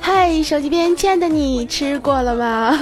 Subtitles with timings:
[0.00, 2.78] 嗨，手机边亲爱的你吃过了吗？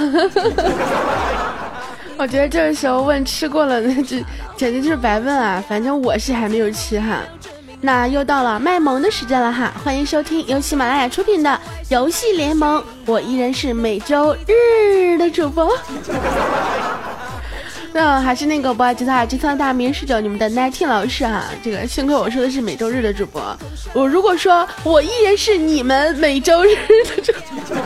[2.17, 4.23] 我觉得这个时候问吃过了，那这
[4.55, 5.63] 简直就是白问啊！
[5.67, 7.21] 反正我是还没有吃哈。
[7.81, 11.59] 那又到了卖萌的时间了哈，欢迎收听由喜马拉雅出品的
[11.89, 15.75] 游戏联盟，我依然是每周日的主播。
[17.95, 21.45] 那还是那个不爱吉他，吉他大名十九，你们的 nineteen 老师哈。
[21.63, 23.41] 这个幸亏我说的是每周日的主播，
[23.93, 27.77] 我如果说我依然是你们每周日的主播，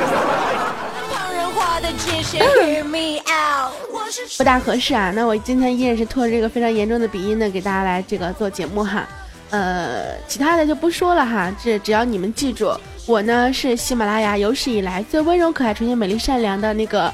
[4.35, 5.11] 不大合适啊。
[5.15, 9.07] 那我今天依然是拖着这个非常严重的鼻音呢，给大家来这个做节目哈。
[9.51, 12.71] 呃，其他的就不说了哈，这只要你们记住，
[13.05, 17.13] 我呢是喜马拉雅有史以来最温柔、可爱、纯洁、美丽、善良的那个。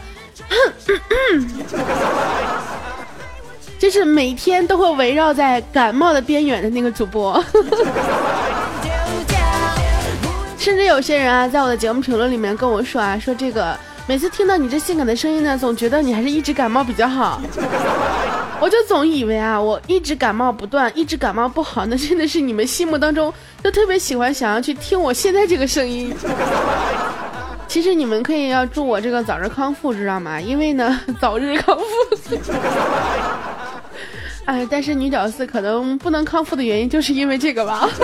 [3.78, 7.44] 就是每天都会围绕在感冒的边缘的那个主播，
[10.58, 17.42] 甚至有些人啊，在我的节目评论里面跟我说啊，说这个每次听到你这性感的声音呢，总觉得你还是一直感冒比较好。
[18.62, 26.16] 我就总以为啊，我一直感冒不断，一直感冒不好，那 真的是你们心目当中都特别喜欢想要去听我现在这个声音。
[27.68, 30.40] 其实你们可以要祝我这个早日康复，知道吗？
[30.40, 31.84] 因为呢，早日康复。
[34.46, 37.90] 哎，但是女屌丝可能不能康复的原因，就是因为这个吧。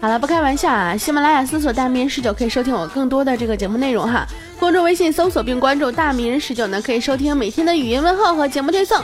[0.00, 0.96] 好了，不开玩笑啊！
[0.96, 4.26] 喜马拉雅搜索“大名人十九”可以收听我更多的这个节目内容哈。
[4.58, 8.98] 公众微信搜索并关注“大名人十九”呢，可以收听每天的语音问候和节目推送。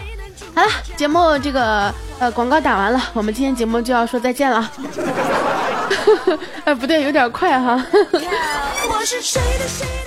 [0.55, 4.71] 好了，节目这个呃广告打完了，我们今天节目就要说再见了。
[6.65, 7.85] 哎， 不对，有点快哈。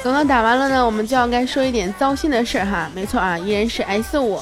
[0.04, 2.90] 刚刚打完了呢，我们就要该说一点糟心的事儿哈。
[2.94, 4.42] 没错啊，依然是 S 五。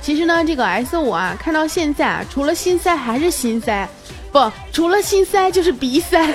[0.00, 3.88] 其实呢，这个 S 五啊，看到现在啊，除了心塞还是心塞，
[4.32, 6.34] 不，除了心塞就是鼻塞。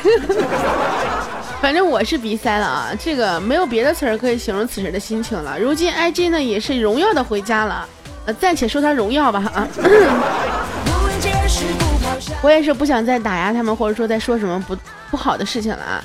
[1.59, 5.57] 反正我是鼻塞了啊，这个没有别的词儿可以形容此时的心情了。
[5.59, 7.89] 如今 IG 呢也是荣耀的回家了，
[8.27, 9.67] 呃，暂且说他荣耀吧啊。
[12.43, 14.77] 我也是不想再打压他们，或者说再说什么不
[15.09, 16.03] 不好的事情了啊，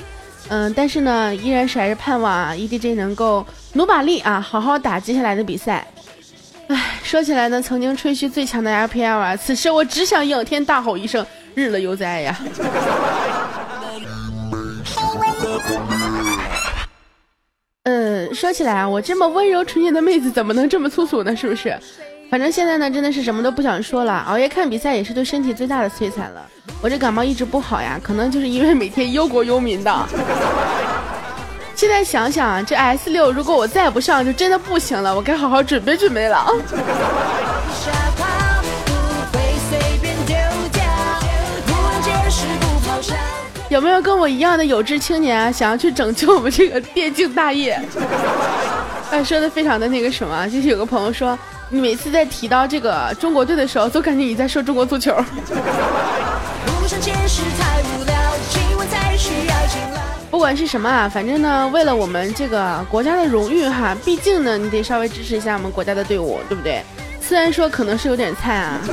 [0.49, 5.87] 嗯，但是呢，依然是还是盼望啊，EDG 能够努把力啊，好好打接下来的比赛。
[6.67, 12.39] 唉，说起来呢，曾经吹嘘最强的 LPL 啊，此时我只想仰天大吼一声：日了悠哉呀！
[17.83, 21.35] 嗯，说起来啊，我这么温柔纯洁的妹子怎么能这么粗俗呢？
[21.35, 21.77] 是不是？
[22.33, 24.25] 反正现在呢，真的是什么都不想说了。
[24.27, 26.43] 熬夜看比赛也是对身体最大的摧残了。
[26.81, 30.07] 我这感冒一直不好呀，可能就是因为每天忧国忧民的。
[31.75, 35.15] 现在想想，这 S 六如果我再不上，就真的不行了。
[35.15, 36.51] 我该好好准备准备了。
[43.69, 45.51] 有没有跟我一样的有志青年啊？
[45.51, 47.79] 想要去拯救我们这个电竞大业？
[49.11, 51.37] 哎，说的非常的那个什么，就是有个朋友说。
[51.73, 55.11] 你每次在提到这个中国队的时候，都感觉你在说中国足球。
[60.29, 66.83] 不管是什么啊，反正呢，为了我们这个国家的荣誉哈，毕竟呢，你得稍微支持一下我们国家的队伍，对不对？
[67.19, 68.77] 虽然说可能是有点菜啊。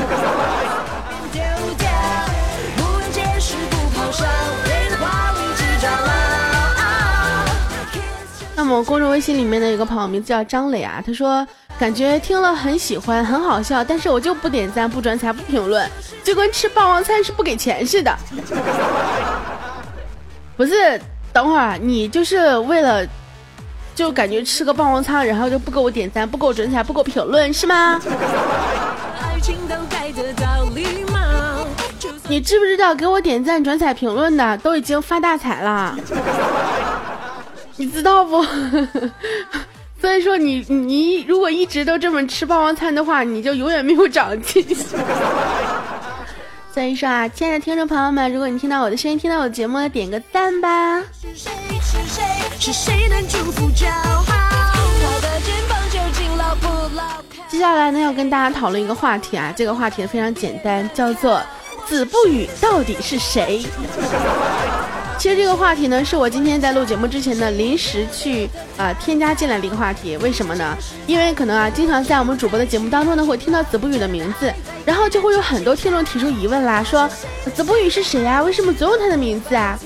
[8.56, 11.46] 那么公众微信里面的一个朋友名字叫张磊啊，他说。
[11.80, 15.91] 感觉听了很喜欢，很好笑，但是我就不点赞、不转采、不评论，
[16.22, 18.14] 就跟吃霸王餐是不给钱似的。
[20.58, 21.00] 不是，
[21.32, 23.02] 等会儿你就是为了，
[23.94, 27.98] 就感觉吃个霸王餐，然后就不给我点赞、不给我转采、不给我评论，是吗？
[32.28, 35.96] 你知不知道给我点赞、转采、评论的都已经发大财了？
[37.76, 38.44] 你知道不？
[40.02, 44.64] 所以说你你如果一直都这么吃霸王餐的话，你就永远没有长进。
[46.73, 51.02] 所以说啊，亲爱的听众朋友们，如果你听到我的声音，听到我的节目，点个赞吧。
[57.49, 61.43] 接下来呢，要跟大家讨论一个话题啊，这个话题非常简单，叫做
[61.87, 63.62] 子不语到底是谁？
[65.20, 70.17] 其实这个话题呢，是我今天在录节目之前呢，临时去呃添加进来的一个话题。
[70.17, 70.75] 为什么呢？
[71.06, 74.50] 因为可能啊，经常在我们主播的节目当中呢，会听到子不语的名字，
[74.82, 77.06] 然后就会有很多听众提出疑问啦，说
[77.55, 78.43] 子不语是谁呀？
[78.43, 79.78] 为什么总有他的名字啊？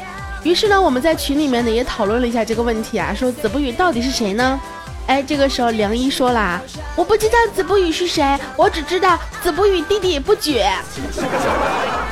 [0.45, 4.61] 于是呢，我们在群里面呢也讨论了一下这个问题啊，说子不语到底是谁呢？
[5.09, 6.63] 哎，这个时候梁一说啦
[6.95, 10.61] ：“我不知道子不语是谁，我只知道子不语弟弟不举。”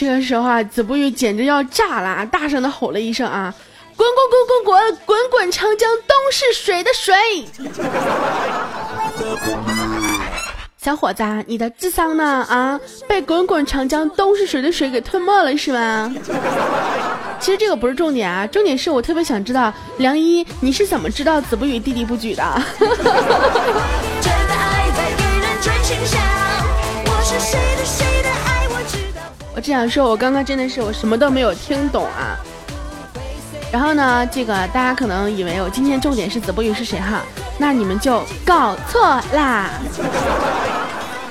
[0.00, 3.54] 这个时候啊，子不语简直要炸了，大声的吼了一声啊
[3.94, 7.14] ：“滚滚滚滚滚，滚滚长江东逝水的水！”
[10.82, 12.46] 小伙子，你的智商呢？
[12.48, 16.10] 啊，被滚滚长江东逝水的水给吞没了是吗？
[17.38, 22.42] 其实这个不是重点啊，重点是我特别想知道梁一你是怎么知道子不语弟弟不举的？
[22.80, 25.44] 真的爱在与人
[27.04, 28.06] 我是谁的谁
[29.60, 32.38] 只想说，我刚刚真的是我什么都没有听懂啊。
[33.72, 37.22] 然后呢，这个大家可能以为我今天重点是子不语是谁哈，
[37.58, 39.70] 那你们就搞错啦。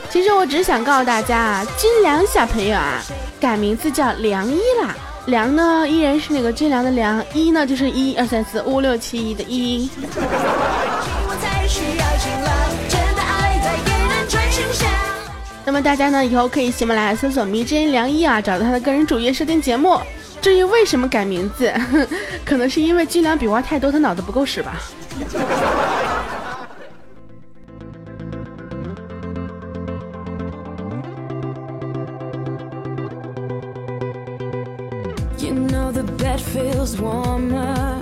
[0.09, 3.01] 其实我只想告诉大家啊，军良小朋友啊，
[3.41, 4.95] 改名字叫梁一啦。
[5.25, 9.89] 梁呢依然是那个军良的梁，一呢就是一二三四五六七一的一。
[15.69, 19.99] 那么大家呢以后可以喜马拉雅搜索迷之音梁一啊，找到他的个人主页收听节目。
[20.41, 21.71] 至于为什么改名字，
[22.43, 24.81] 可能是因为军粮笔画太多，他脑子不够使吧。
[35.37, 37.98] You know the bed feels warmer.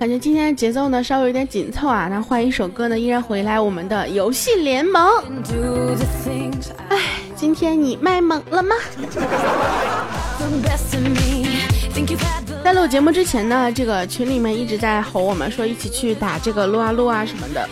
[0.00, 5.06] 感觉今天节奏呢稍微有点紧凑啊，那换一首歌呢依然回来我们的游戏联盟。
[6.88, 6.96] 哎。
[7.36, 8.74] 今天你卖萌了吗？
[12.64, 17.68] 在录节目之前呢，这个群里面一直在吼我们说一起去打这个撸啊撸啊什么的。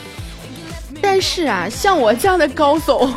[1.01, 3.11] 但是啊，像我这样的高手，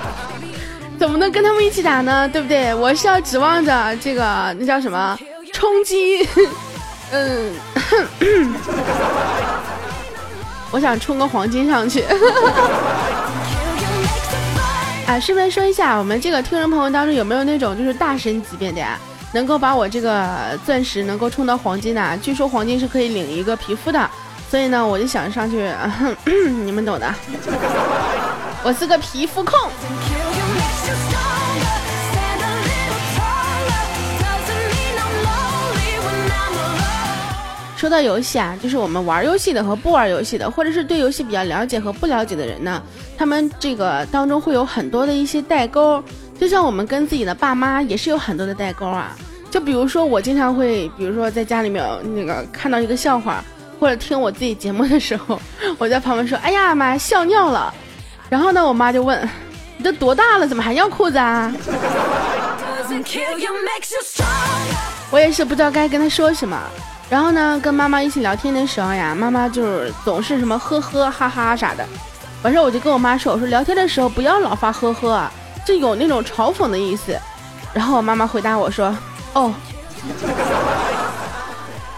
[0.98, 2.26] 怎么能跟他们一起打呢？
[2.28, 2.74] 对不对？
[2.74, 5.18] 我是要指望着这个那叫什么
[5.52, 6.26] 冲击？
[7.12, 7.54] 嗯，
[10.70, 12.04] 我想充个黄金上去。
[15.06, 18.96] 啊，顺便说一下，我们这个听众朋友当中有没有那种就是大神级别的呀，
[19.32, 22.16] 能够把我这个钻石能够冲到黄金的？
[22.18, 24.08] 据说黄金是可以领一个皮肤的，
[24.48, 25.68] 所以呢，我就想上去，
[26.24, 27.12] 你们懂的。
[28.62, 29.58] 我是个皮肤控。
[37.80, 42.82] 说到游戏啊，就是我们玩游戏的和不玩游戏的，或者是对游戏比较了解和不了解的人呢，
[43.16, 46.04] 他们这个当中会有很多的一些代沟。
[46.38, 49.16] 就像我们跟自己的爸妈也是有很多的代沟啊。
[49.50, 51.82] 就比如说我经常会，比如说在家里面
[52.14, 53.42] 那个看到一个笑话，
[53.80, 55.40] 或者听我自己节目的时候，
[55.78, 57.72] 我在旁边说：“哎呀妈，笑尿了。”
[58.28, 59.26] 然后呢，我妈就问
[59.78, 61.50] ：“你都多大了，怎么还尿裤子啊？”
[65.10, 66.60] 我也是不知道该跟他说什么。
[67.10, 71.84] 然后呢，跟妈妈一起聊天的时候呀，妈妈就是总是什么呵呵哈哈啥的。
[72.42, 75.32] 完事儿我就跟我妈说：“我说聊天的时候不要老发呵呵啊，
[75.66, 77.18] 就有那种嘲讽的意思。”
[77.74, 78.96] 然后我妈妈回答我说
[79.34, 79.52] ：“哦。”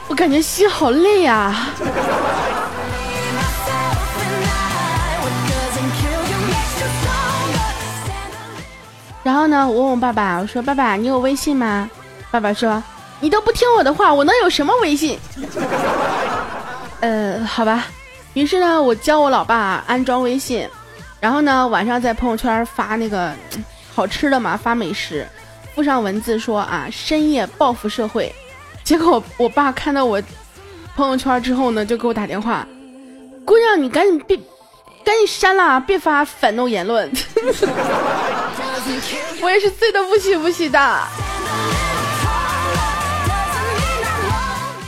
[0.08, 1.54] 我感觉心好累呀。
[9.22, 11.88] 然后呢，我问我爸爸：“我说爸爸，你有微信吗？”
[12.32, 12.82] 爸爸说。
[13.22, 15.16] 你都不听我的话，我能有什么微信？
[16.98, 17.86] 呃，好吧。
[18.34, 20.68] 于是呢，我教我老爸安装微信，
[21.20, 23.32] 然后呢，晚上在朋友圈发那个
[23.94, 25.24] 好吃的嘛，发美食，
[25.72, 28.34] 附上文字说啊，深夜报复社会。
[28.82, 30.20] 结果我爸看到我
[30.96, 32.66] 朋友圈之后呢，就给我打电话，
[33.44, 34.36] 姑娘，你赶紧别，
[35.04, 37.08] 赶紧删了，别发反动言论。
[39.40, 40.98] 我也是醉的不行不行的。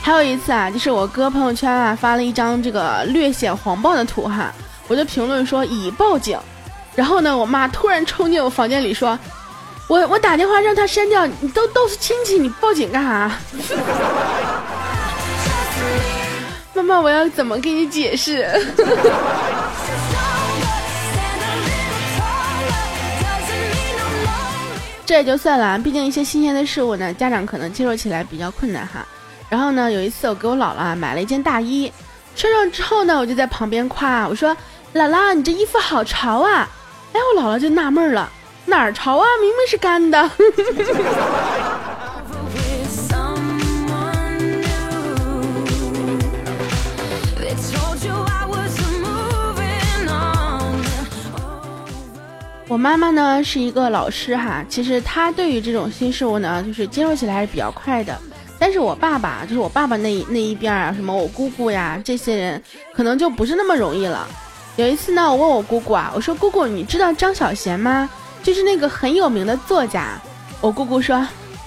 [0.05, 4.53] 还有一次啊，就是我哥朋友圈啊发了一张这个略显黄暴的图哈，
[4.87, 6.37] 我就评论说已报警，
[6.93, 9.17] 然后呢，我妈突然冲进我房间里说，
[9.87, 13.31] 我我打电话让他删掉，你都都是亲戚，你报警干啥？
[16.75, 18.47] 妈妈，我要怎么给你解释？
[25.03, 29.03] 这也就算了，毕竟一些新鲜的事物呢，家长可能接受起来比较困难哈。
[29.55, 31.89] 然后呢，有一次我给我姥姥买了一件大衣，
[32.35, 34.53] 穿上之后呢，我就在旁边夸我说
[34.93, 36.67] ：“姥姥，你这衣服好潮啊！”
[37.15, 38.29] 哎，我姥姥就纳闷了，
[38.65, 39.25] 哪儿潮啊？
[39.39, 40.29] 明明是干的。
[52.67, 58.19] 我 我妈妈呢是一个老师哈，其实她对于这种新事物呢，就是接受起来还是比较快的。
[58.57, 62.61] 但是我爸爸，就是我爸爸那那一边啊，什么我姑姑呀，这些人
[62.95, 64.27] 可能就不是那么容易了。
[64.77, 68.09] 有一次呢，我问我姑姑啊，我说姑姑，你知道张小娴吗？
[68.43, 70.09] 就是那个很有名的作家。
[70.61, 71.15] 我姑姑说，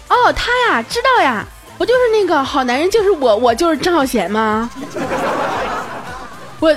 [0.09, 1.45] 哦，他呀，知道呀，
[1.77, 4.71] 不就是那个好男人就是我，我就是张小娴吗？
[6.61, 6.77] 我，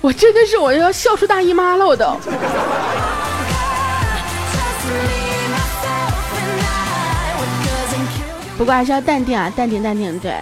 [0.00, 2.16] 我真的是我要笑出大姨妈了，我都。
[8.56, 10.18] 不过还是要淡定啊，淡定淡定。
[10.20, 10.34] 对，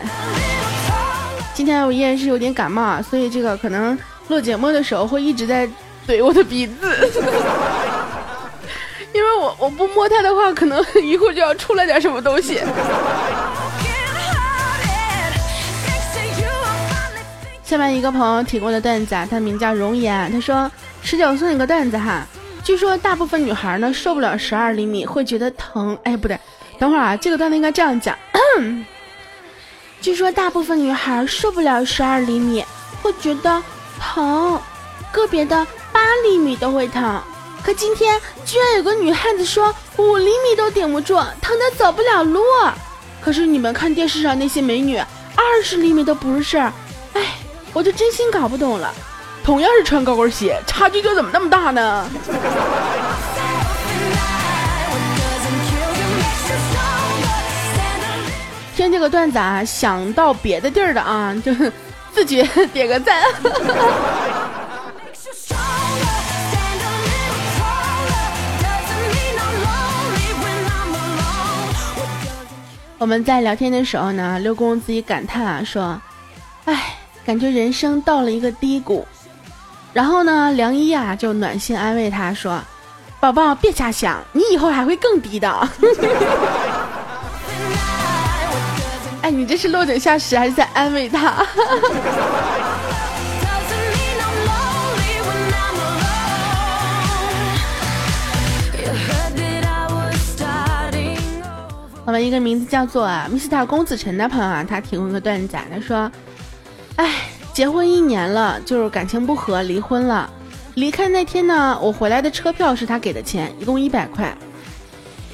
[1.54, 5.66] 今天我依然是有点感冒，所以这个可能录节目的时候会一直在
[6.06, 6.74] 怼我的鼻子，
[9.14, 12.60] 因为我我不摸它的话，可能一会儿就要出来点什么东西。
[17.64, 20.70] 下面一个朋友提供的段子啊，他名叫容颜，他说
[21.02, 22.26] 十九送一个段子哈，
[22.62, 25.96] 据说大部分女孩呢受不了十二厘米，会觉得疼。
[26.04, 26.38] 哎，不对。
[26.82, 28.18] 等会儿啊，这个段子应该这样讲。
[30.00, 32.64] 据说大部分女孩受不了十二厘米，
[33.00, 33.62] 会觉得
[34.00, 34.60] 疼，
[35.12, 37.22] 个别的八厘米都会疼。
[37.62, 42.42] 可今天居然有个女汉子说五厘米都顶不住，疼得走不了路。
[43.20, 44.98] 可是你们看电视上那些美女，
[45.36, 46.72] 二十厘米都不是事儿。
[47.12, 47.36] 哎，
[47.72, 48.92] 我就真心搞不懂了，
[49.44, 52.10] 同样是穿高跟鞋，差距就怎么那么大呢？
[58.82, 61.54] 听这个段子啊，想到别的地儿的啊，就
[62.12, 63.22] 自觉点个赞。
[72.98, 76.00] 我们在聊天的时候呢，六公自己感叹啊，说
[76.66, 79.06] ：“哎，感觉人生到了一个低谷。”
[79.94, 82.60] 然后呢，梁一啊就暖心安慰他说
[83.20, 85.68] ：“宝宝别瞎想，你以后还会更低的。”
[89.22, 91.46] 哎，你这是落井下石还是在安慰他？
[102.04, 106.10] 我们一个名字叫做啊米斯塔公子晨的朋友啊，他提供个段子，他说
[106.96, 107.14] ：“哎，
[107.54, 110.28] 结婚一年了，就是感情不和，离婚了。
[110.74, 114.36] 离开那天呢，我回来的车票是他给的钱，一共一百块。”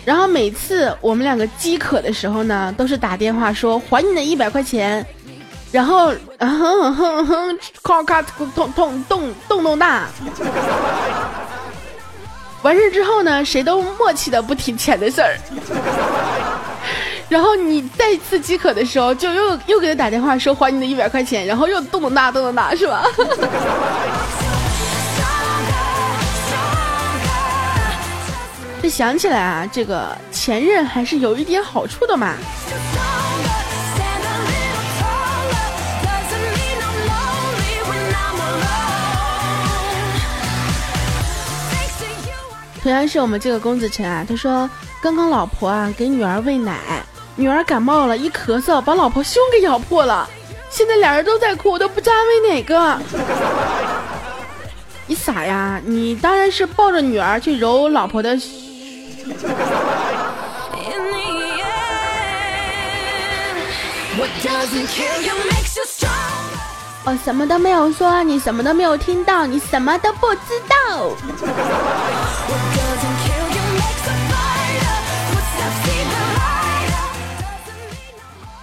[0.09, 5.05] 然后每次我们两个饥渴的时候呢，都是打电话说还你那一百块钱，
[5.71, 6.07] 然后
[6.39, 10.07] 哼哼哼哼，咔咔咚咚咚咚咚咚大。
[12.63, 15.37] 完事之后呢，谁都默契的不提钱的事儿。
[17.29, 23.05] 然后你再次饥渴的时候，就又又给他打电话说还你的一百块钱，然后又咚咚大咚咚大，是吧？
[28.81, 32.35] 这想起来啊，这个前任还是有一点好处的嘛。
[42.81, 44.71] 同样是我们这个公子晨啊，他说
[45.03, 46.79] 刚刚老婆啊给女儿喂奶，
[47.37, 50.27] 女儿感冒了，一咳嗽把老婆胸给咬破了，
[50.71, 52.99] 现在俩人都在哭，我都不知道安慰哪个。
[55.07, 55.79] 你傻呀？
[55.85, 58.39] 你当然是抱着女儿去揉老婆的。
[67.05, 71.11] 我什么都没有说，你什么都没有听到，你什么都不知道。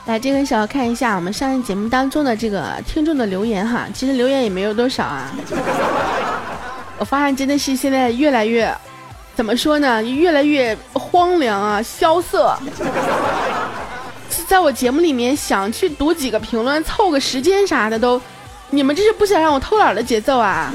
[0.05, 5.31] 来，这个时候看一下我们上一节目当中的这个听众的留言哈，其实留言也没有多少啊。
[7.00, 8.72] 我发现真的是现在越来越。
[9.35, 10.01] 怎么说呢？
[10.01, 12.57] 越来越荒凉啊，萧瑟。
[14.47, 18.21] 在我节目里面想去读几个评论，凑个时间啥的都，
[18.69, 20.71] 你们这是不想让我偷懒的节奏啊？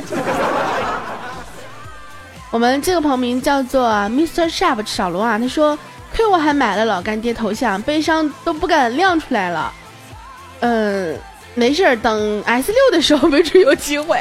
[2.51, 4.53] 我们这个朋友名叫做 Mr.
[4.53, 5.79] Sharp 小龙啊，他说
[6.15, 9.73] 亏我还买了老干爹头像，悲伤都不敢亮出来了。
[10.61, 11.17] 嗯，
[11.55, 14.19] 没事，等 S 六的时候 没准有机会。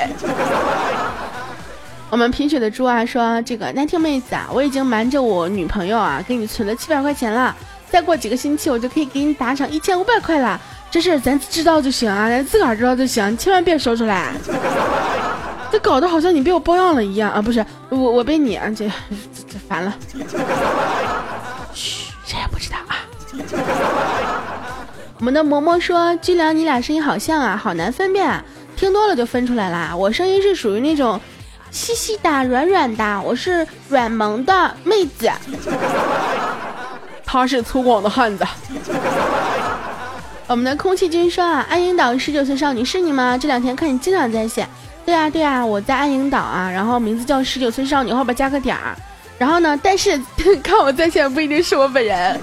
[2.09, 7.55] 我们贫血的猪啊说：“这个难听妹子啊，我已经瞒着我女朋友啊，给你存了七百块钱了。
[7.87, 10.59] 再过几个星期，我就可以给你打赏一千五百块了。
[10.89, 14.33] 这事咱知道就行啊，咱自个儿知道就行，千万别说出来。
[15.71, 17.39] 这搞得好像你被我包养了一样啊！
[17.39, 18.89] 不是我，我被你啊，这
[19.47, 19.95] 这烦了。
[21.75, 23.05] 嘘，谁也不知道啊。
[25.19, 28.43] 我们的嬷嬷说：居良，你俩声音好像啊，好难分辨啊，
[28.75, 29.95] 听多了就分出来啦。
[29.95, 31.21] 我声音是属于那种。”
[31.71, 35.29] 细细的、软软的，我是软萌的妹子。
[37.25, 38.45] 他是粗犷的汉子。
[40.47, 43.37] 我们的空气君说啊，安营岛十九岁少女是你吗？
[43.37, 44.67] 这两天看你经常在线。
[45.05, 48.95] 对啊对啊，我在安营岛啊，然后名字叫十九岁少女，后边加个点儿。
[49.37, 50.19] 然后呢，但是
[50.63, 52.39] 看我在线不一定是我本人，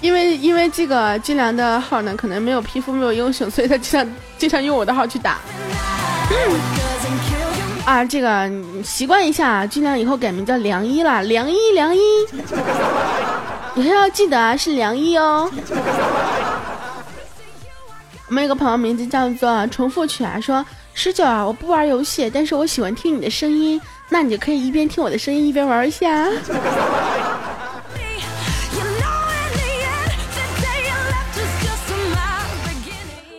[0.00, 5.38] 因为因为这个军良的号呢，可能没有皮肤没有英雄，所以他经常经常用我的号去打。
[7.88, 8.50] 啊，这个
[8.84, 12.00] 习惯一下，尽量以后改名叫良一了，良一良一。
[13.76, 15.50] 以后要记得啊，是梁一哦。
[18.26, 23.80] 我们有个朋友名字叫做重复曲啊，说十九啊，我不玩游戏，但是我喜欢听你的声音，
[24.10, 26.26] 那你就可以一边听我的声音一边玩游戏啊。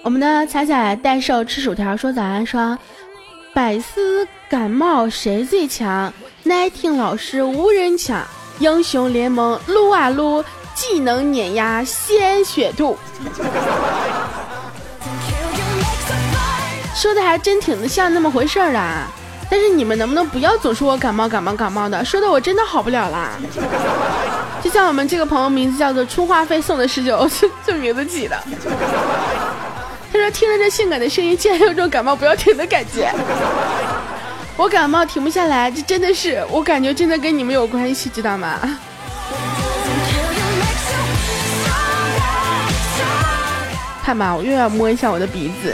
[0.02, 2.76] 我们的彩彩代售吃薯条说早安说，
[3.54, 6.12] 百思感冒谁最强
[6.44, 8.26] ？？Nighting 老师无人抢。
[8.58, 12.98] 英雄联盟撸啊撸，技能碾压鲜血兔。
[16.96, 18.82] 说的还真挺像那么回事儿的，
[19.52, 23.30] 但是你们能不能不要总说我感冒感冒感冒的，说的我真的好不了啦。
[24.64, 27.30] 就像我们这个朋友名字叫做充话费送的十九，
[27.64, 28.36] 这名字起的。
[30.12, 33.14] 他说听着这性感的声音，竟然有种感冒不要停的感觉。
[34.60, 38.60] 我感冒停不下来，这真的是我感觉真的跟你们有关系，知道吗？
[44.04, 45.74] 看吧，我又要摸一下我的鼻子。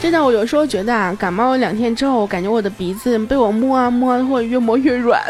[0.00, 5.22] 真的，我有时候觉得啊，感冒两天之后，我感觉我的鼻子被我摸啊摸，或者越摸越软，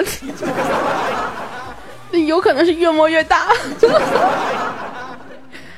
[2.13, 3.47] 那有可能是越摸越大。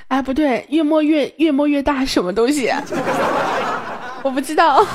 [0.09, 2.71] 哎，不对，越摸越越摸越大，什么东西？
[4.25, 4.83] 我不知道。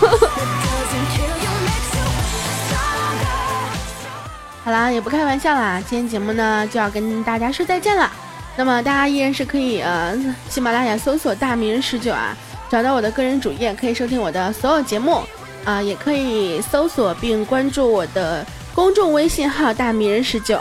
[4.66, 8.12] 好啦，也不开玩笑啦，今天节目呢就要跟大家说再见了。
[8.58, 10.18] 那么大家依然是可以呃，
[10.50, 12.36] 喜马拉雅搜索“大名人十九”啊，
[12.70, 15.22] 找到我的个人主页，可以收听我的所有节目
[15.64, 20.60] 啊，也可以搜索并关注我的公众微信号“大名人十九”。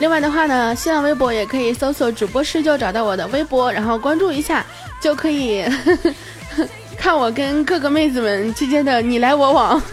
[0.00, 4.66] 另外的话呢，新浪微博也可以搜索主播十九，找到我的微博，然后关注一下
[5.00, 5.64] 就可以。
[7.08, 9.80] 看我跟各个妹子们之间的你来我往，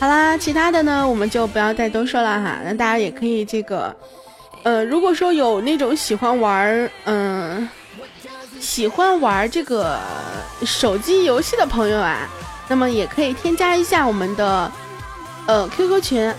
[0.00, 2.58] 好啦，其他的呢我们就不要再多说了哈。
[2.64, 3.94] 那大家也可以这个，
[4.64, 7.68] 呃，如果说有那种喜欢玩，嗯，
[8.58, 9.96] 喜欢玩这个
[10.66, 12.28] 手机游戏的朋友啊，
[12.66, 14.72] 那么也可以添加一下我们的
[15.46, 16.34] 呃 QQ 群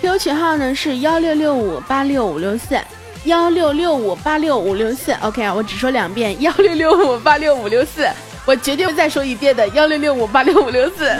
[0.00, 2.76] ，QQ 群号呢是幺六六五八六五六四。
[3.26, 8.08] 幺六六五八六五六四，OK 啊，我只说两遍，幺六六五八六五六四，
[8.44, 11.10] 我绝对会再说一遍的，幺六六五八六五六四。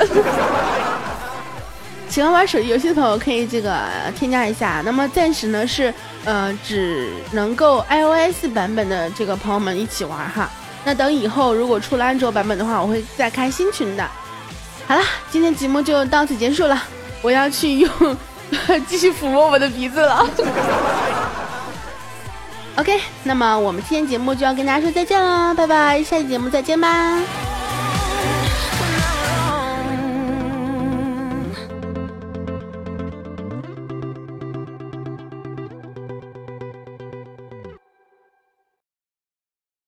[2.08, 3.76] 喜欢玩手机游戏的朋友可以这个
[4.16, 5.92] 添加一下，那么暂时呢是
[6.24, 10.48] 呃只能够 iOS 版本的这个朋友们一起玩哈，
[10.84, 14.08] 那等以后如果出了安卓版本的话，我会再开新群的。
[14.86, 16.80] 好了，今天节目就到此结束了，
[17.20, 17.90] 我要去用
[18.86, 20.24] 继续抚摸我的鼻子了。
[22.76, 27.45] OK，那么我们今天节目就要跟大家说再见了，拜拜，下期节目再见吧。